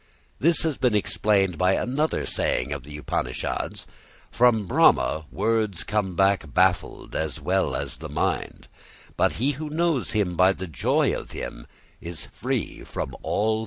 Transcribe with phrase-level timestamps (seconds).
[0.39, 3.85] This has been explained in another saying of the Upanishads:
[4.33, 8.67] _From Brahma words come back baffled, as well as the mind,
[9.15, 11.67] but he who knows him by the joy of him
[11.99, 13.59] is free from all fears.